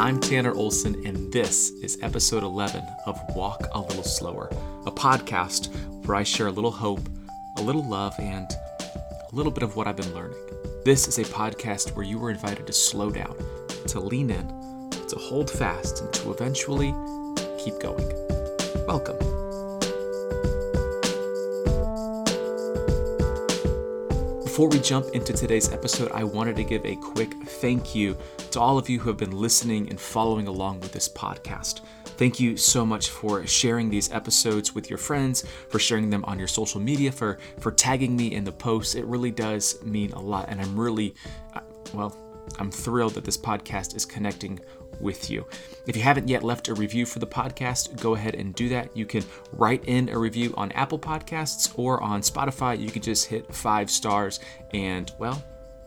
[0.00, 4.48] I'm Tanner Olson, and this is episode 11 of Walk a Little Slower,
[4.86, 5.68] a podcast
[6.06, 7.06] where I share a little hope,
[7.58, 10.38] a little love, and a little bit of what I've been learning.
[10.86, 13.36] This is a podcast where you are invited to slow down,
[13.88, 16.94] to lean in, to hold fast, and to eventually
[17.62, 18.08] keep going.
[18.86, 19.49] Welcome.
[24.60, 28.14] Before we jump into today's episode, I wanted to give a quick thank you
[28.50, 31.80] to all of you who have been listening and following along with this podcast.
[32.04, 36.38] Thank you so much for sharing these episodes with your friends, for sharing them on
[36.38, 38.94] your social media, for for tagging me in the posts.
[38.96, 41.14] It really does mean a lot, and I'm really,
[41.54, 41.60] uh,
[41.94, 42.14] well,
[42.58, 44.60] I'm thrilled that this podcast is connecting
[45.00, 45.46] with you.
[45.86, 48.94] If you haven't yet left a review for the podcast, go ahead and do that.
[48.96, 52.78] You can write in a review on Apple Podcasts or on Spotify.
[52.78, 54.40] You can just hit five stars,
[54.74, 55.42] and well,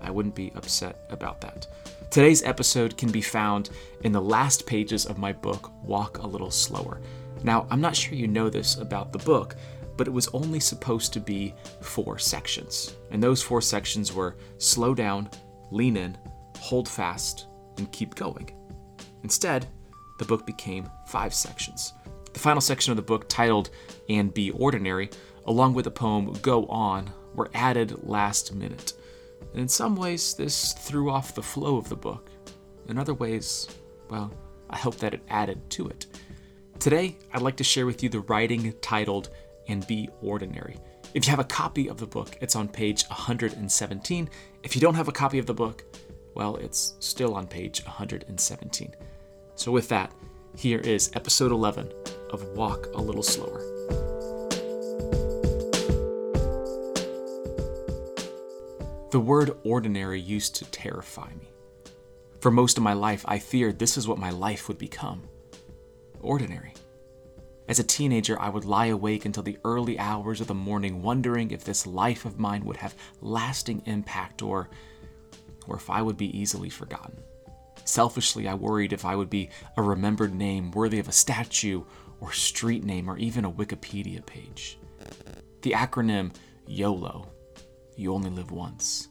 [0.00, 1.66] I wouldn't be upset about that.
[2.10, 3.70] Today's episode can be found
[4.02, 7.00] in the last pages of my book, Walk a Little Slower.
[7.42, 9.56] Now, I'm not sure you know this about the book,
[9.96, 12.94] but it was only supposed to be four sections.
[13.10, 15.28] And those four sections were slow down,
[15.70, 16.16] lean in,
[16.58, 17.46] hold fast,
[17.78, 18.50] and keep going.
[19.22, 19.66] Instead,
[20.18, 21.92] the book became five sections.
[22.32, 23.70] The final section of the book, titled
[24.08, 25.10] And Be Ordinary,
[25.46, 28.92] along with the poem Go On, were added last minute.
[29.52, 32.30] And in some ways, this threw off the flow of the book.
[32.88, 33.68] In other ways,
[34.10, 34.32] well,
[34.70, 36.06] I hope that it added to it.
[36.78, 39.30] Today, I'd like to share with you the writing titled
[39.68, 40.76] And Be Ordinary.
[41.14, 44.28] If you have a copy of the book, it's on page 117.
[44.62, 45.84] If you don't have a copy of the book,
[46.38, 48.94] well, it's still on page 117.
[49.56, 50.12] So, with that,
[50.56, 51.92] here is episode 11
[52.30, 53.58] of Walk a Little Slower.
[59.10, 61.48] The word ordinary used to terrify me.
[62.40, 65.28] For most of my life, I feared this is what my life would become
[66.22, 66.72] ordinary.
[67.66, 71.50] As a teenager, I would lie awake until the early hours of the morning, wondering
[71.50, 74.70] if this life of mine would have lasting impact or,
[75.68, 77.18] or if I would be easily forgotten.
[77.84, 81.84] Selfishly, I worried if I would be a remembered name worthy of a statue
[82.20, 84.78] or street name or even a Wikipedia page.
[85.62, 86.32] The acronym
[86.66, 87.30] YOLO,
[87.96, 89.08] You Only Live Once,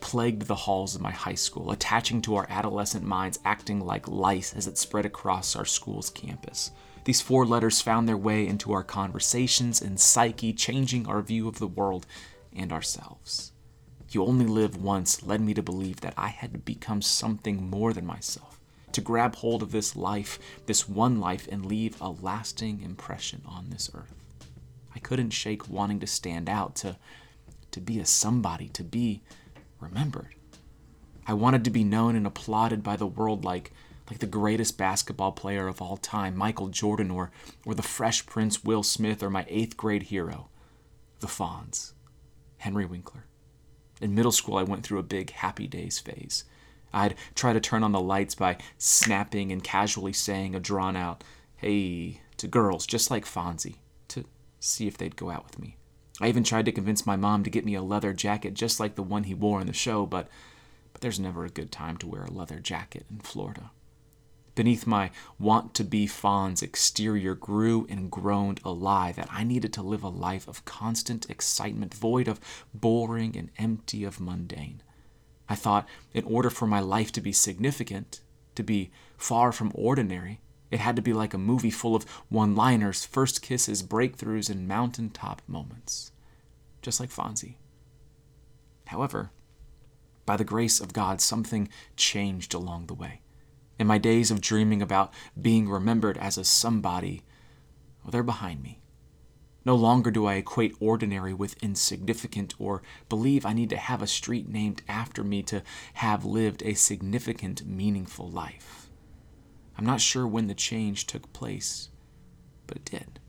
[0.00, 4.54] plagued the halls of my high school, attaching to our adolescent minds, acting like lice
[4.54, 6.70] as it spread across our school's campus.
[7.04, 11.58] These four letters found their way into our conversations and psyche, changing our view of
[11.58, 12.06] the world
[12.54, 13.52] and ourselves.
[14.10, 17.92] You only live once led me to believe that I had to become something more
[17.92, 18.58] than myself,
[18.92, 23.68] to grab hold of this life, this one life, and leave a lasting impression on
[23.68, 24.14] this earth.
[24.94, 26.96] I couldn't shake wanting to stand out, to,
[27.70, 29.22] to be a somebody, to be
[29.78, 30.34] remembered.
[31.26, 33.72] I wanted to be known and applauded by the world like,
[34.08, 37.30] like the greatest basketball player of all time, Michael Jordan, or,
[37.66, 40.48] or the Fresh Prince Will Smith, or my eighth grade hero,
[41.20, 41.92] the Fonz,
[42.56, 43.26] Henry Winkler.
[44.00, 46.44] In middle school, I went through a big happy days phase.
[46.92, 51.22] I'd try to turn on the lights by snapping and casually saying a drawn out,
[51.56, 53.76] hey, to girls just like Fonzie,
[54.08, 54.24] to
[54.60, 55.76] see if they'd go out with me.
[56.20, 58.94] I even tried to convince my mom to get me a leather jacket just like
[58.94, 60.28] the one he wore in the show, but,
[60.92, 63.70] but there's never a good time to wear a leather jacket in Florida.
[64.58, 69.72] Beneath my want to be Fonz exterior grew and groaned a lie that I needed
[69.74, 72.40] to live a life of constant excitement, void of
[72.74, 74.82] boring and empty of mundane.
[75.48, 78.20] I thought in order for my life to be significant,
[78.56, 80.40] to be far from ordinary,
[80.72, 84.66] it had to be like a movie full of one liners, first kisses, breakthroughs, and
[84.66, 86.10] mountaintop moments.
[86.82, 87.58] Just like Fonzie.
[88.86, 89.30] However,
[90.26, 93.20] by the grace of God, something changed along the way.
[93.78, 97.22] In my days of dreaming about being remembered as a somebody,
[98.02, 98.80] well, they're behind me.
[99.64, 104.06] No longer do I equate ordinary with insignificant or believe I need to have a
[104.06, 105.62] street named after me to
[105.94, 108.88] have lived a significant, meaningful life.
[109.76, 111.90] I'm not sure when the change took place,
[112.66, 113.20] but it did.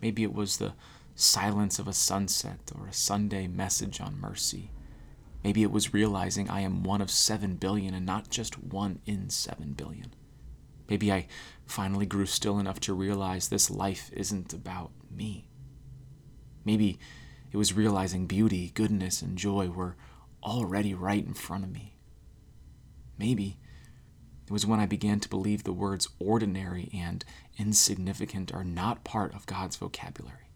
[0.00, 0.74] Maybe it was the
[1.14, 4.70] silence of a sunset or a Sunday message on mercy.
[5.46, 9.30] Maybe it was realizing I am one of 7 billion and not just one in
[9.30, 10.12] 7 billion.
[10.90, 11.28] Maybe I
[11.66, 15.46] finally grew still enough to realize this life isn't about me.
[16.64, 16.98] Maybe
[17.52, 19.94] it was realizing beauty, goodness, and joy were
[20.42, 21.96] already right in front of me.
[23.16, 23.56] Maybe
[24.48, 27.24] it was when I began to believe the words ordinary and
[27.56, 30.50] insignificant are not part of God's vocabulary.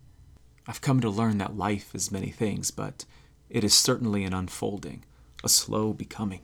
[0.66, 3.04] I've come to learn that life is many things, but
[3.50, 5.04] it is certainly an unfolding,
[5.42, 6.42] a slow becoming.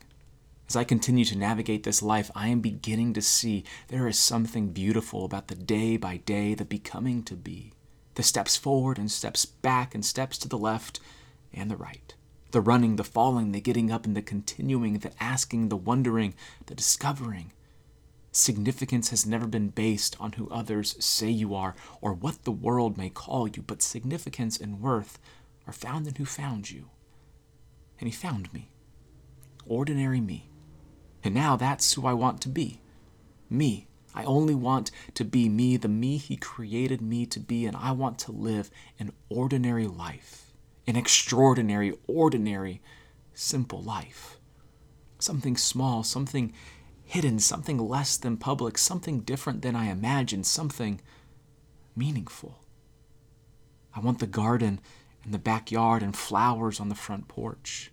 [0.69, 4.71] As I continue to navigate this life, I am beginning to see there is something
[4.71, 7.73] beautiful about the day by day, the becoming to be,
[8.17, 10.99] the steps forward and steps back and steps to the left
[11.55, 12.15] and the right,
[12.51, 16.35] the running, the falling, the getting up, and the continuing, the asking, the wondering,
[16.67, 17.53] the discovering.
[18.33, 22.99] Significance has never been based on who others say you are or what the world
[22.99, 25.21] may call you, but significance and worth
[25.69, 26.91] are found in who found you.
[27.99, 28.71] And he found me.
[29.67, 30.51] Ordinary me.
[31.25, 32.81] And now that's who I want to be.
[33.51, 33.87] Me.
[34.15, 37.93] I only want to be me, the me He created me to be, and I
[37.93, 40.55] want to live an ordinary life,
[40.87, 42.81] an extraordinary, ordinary,
[43.35, 44.39] simple life.
[45.19, 46.55] Something small, something
[47.05, 51.01] hidden, something less than public, something different than I imagined, something
[51.95, 52.61] meaningful.
[53.95, 54.81] I want the garden
[55.27, 57.91] and the backyard and flowers on the front porch.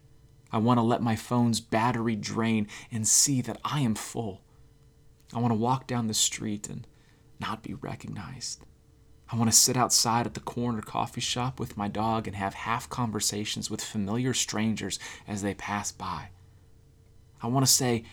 [0.52, 4.42] I want to let my phone's battery drain and see that I am full.
[5.34, 6.86] I want to walk down the street and
[7.40, 8.62] not be recognized.
[9.32, 12.54] I want to sit outside at the corner coffee shop with my dog and have
[12.54, 16.30] half conversations with familiar strangers as they pass by.
[17.42, 18.04] I want to say,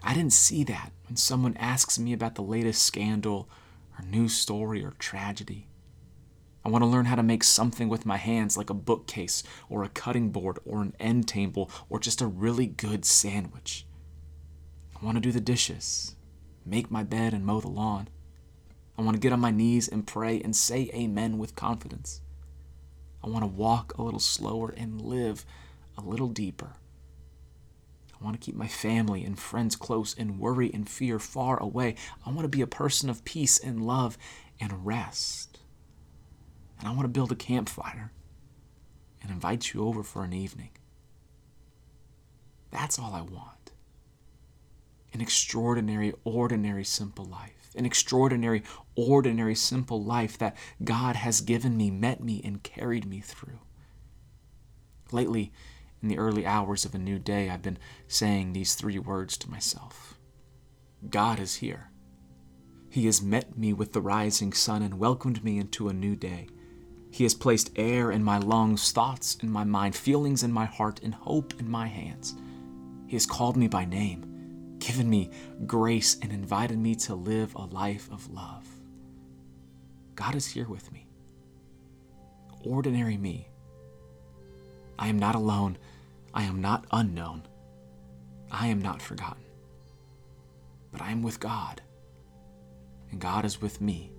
[0.00, 3.48] I didn't see that when someone asks me about the latest scandal
[3.98, 5.66] or news story or tragedy.
[6.64, 9.82] I want to learn how to make something with my hands like a bookcase or
[9.82, 13.86] a cutting board or an end table or just a really good sandwich.
[15.00, 16.16] I want to do the dishes,
[16.66, 18.08] make my bed, and mow the lawn.
[18.98, 22.20] I want to get on my knees and pray and say amen with confidence.
[23.24, 25.46] I want to walk a little slower and live
[25.96, 26.74] a little deeper.
[28.12, 31.94] I want to keep my family and friends close and worry and fear far away.
[32.26, 34.18] I want to be a person of peace and love
[34.60, 35.59] and rest
[36.80, 38.10] and I want to build a campfire
[39.22, 40.70] and invite you over for an evening.
[42.70, 43.72] That's all I want.
[45.12, 47.70] An extraordinary, ordinary, simple life.
[47.76, 48.62] An extraordinary,
[48.96, 53.60] ordinary, simple life that God has given me, met me, and carried me through.
[55.12, 55.52] Lately,
[56.02, 57.78] in the early hours of a new day, I've been
[58.08, 60.14] saying these three words to myself
[61.08, 61.90] God is here.
[62.88, 66.48] He has met me with the rising sun and welcomed me into a new day.
[67.10, 71.00] He has placed air in my lungs, thoughts in my mind, feelings in my heart,
[71.02, 72.34] and hope in my hands.
[73.06, 75.30] He has called me by name, given me
[75.66, 78.66] grace, and invited me to live a life of love.
[80.14, 81.08] God is here with me.
[82.64, 83.48] Ordinary me.
[84.98, 85.78] I am not alone.
[86.32, 87.42] I am not unknown.
[88.52, 89.42] I am not forgotten.
[90.92, 91.82] But I am with God,
[93.10, 94.12] and God is with me.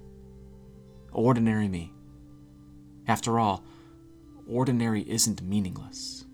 [1.13, 1.93] Ordinary me
[3.07, 3.63] after all,
[4.47, 6.25] ordinary isn't meaningless.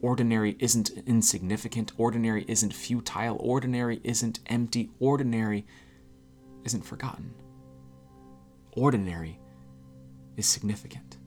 [0.00, 1.92] Ordinary isn't insignificant.
[1.96, 3.36] Ordinary isn't futile.
[3.38, 4.90] Ordinary isn't empty.
[4.98, 5.66] Ordinary
[6.64, 7.34] isn't forgotten.
[8.72, 9.38] Ordinary
[10.36, 11.18] is significant.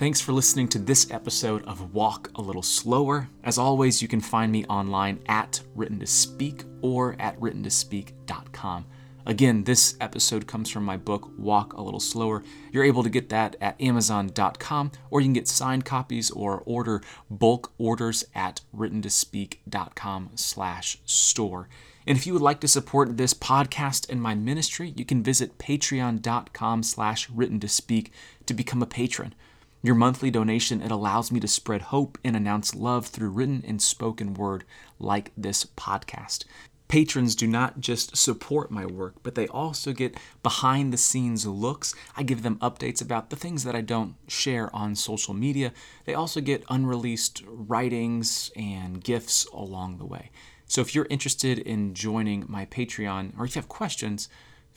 [0.00, 3.28] Thanks for listening to this episode of Walk a Little Slower.
[3.44, 7.68] As always, you can find me online at Written to Speak or at written to
[7.68, 8.86] writtentospeak.com.
[9.26, 12.42] Again, this episode comes from my book, Walk a Little Slower.
[12.72, 17.02] You're able to get that at amazon.com, or you can get signed copies or order
[17.28, 21.68] bulk orders at written to writtentospeak.com slash store.
[22.06, 25.58] And if you would like to support this podcast and my ministry, you can visit
[25.58, 28.14] patreon.com slash written to speak
[28.46, 29.34] to become a patron.
[29.82, 33.80] Your monthly donation, it allows me to spread hope and announce love through written and
[33.80, 34.64] spoken word
[34.98, 36.44] like this podcast.
[36.86, 41.94] Patrons do not just support my work, but they also get behind the scenes looks.
[42.16, 45.72] I give them updates about the things that I don't share on social media.
[46.04, 50.30] They also get unreleased writings and gifts along the way.
[50.66, 54.28] So if you're interested in joining my Patreon or if you have questions,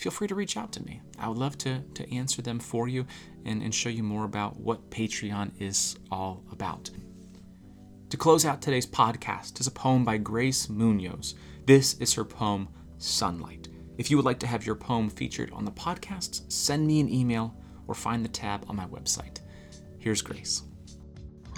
[0.03, 0.99] feel free to reach out to me.
[1.17, 3.05] I would love to, to answer them for you
[3.45, 6.89] and, and show you more about what Patreon is all about.
[8.09, 11.35] To close out today's podcast is a poem by Grace Munoz.
[11.65, 12.67] This is her poem,
[12.97, 13.69] Sunlight.
[13.97, 17.09] If you would like to have your poem featured on the podcast, send me an
[17.09, 17.55] email
[17.87, 19.39] or find the tab on my website.
[19.99, 20.63] Here's Grace.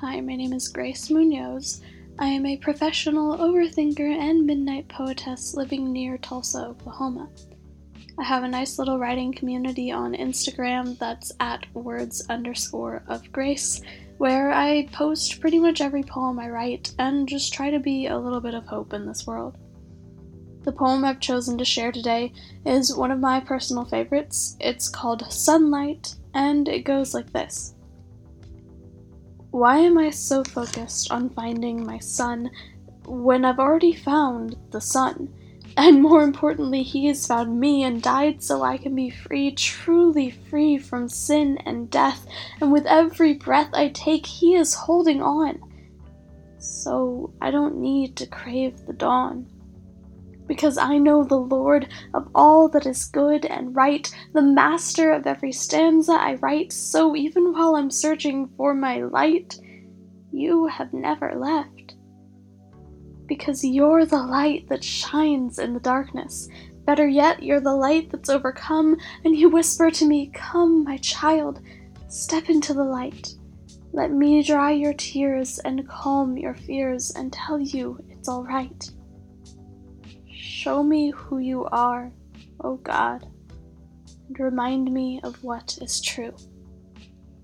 [0.01, 1.81] Hi, my name is Grace Munoz.
[2.19, 7.27] I am a professional overthinker and midnight poetess living near Tulsa, Oklahoma.
[8.17, 13.81] I have a nice little writing community on Instagram that's at words underscore of grace,
[14.19, 18.17] where I post pretty much every poem I write and just try to be a
[18.17, 19.57] little bit of hope in this world.
[20.63, 22.31] The poem I've chosen to share today
[22.65, 24.55] is one of my personal favorites.
[24.61, 27.75] It's called Sunlight, and it goes like this
[29.51, 32.49] Why am I so focused on finding my sun
[33.05, 35.33] when I've already found the sun?
[35.77, 40.31] And more importantly, he has found me and died so I can be free, truly
[40.31, 42.25] free from sin and death.
[42.61, 45.59] And with every breath I take, he is holding on.
[46.59, 49.47] So I don't need to crave the dawn.
[50.47, 55.27] Because I know the Lord of all that is good and right, the master of
[55.27, 56.71] every stanza I write.
[56.71, 59.59] So even while I'm searching for my light,
[60.31, 61.95] you have never left
[63.27, 66.47] because you're the light that shines in the darkness.
[66.85, 71.59] Better yet, you're the light that's overcome, and you whisper to me, Come, my child,
[72.07, 73.33] step into the light.
[73.91, 78.89] Let me dry your tears and calm your fears and tell you it's all right.
[80.31, 82.11] Show me who you are,
[82.61, 83.25] O oh God,
[84.27, 86.35] and remind me of what is true.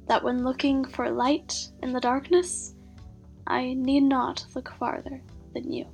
[0.08, 2.76] That when looking for light in the darkness,
[3.48, 5.22] I need not look farther
[5.54, 5.86] than you.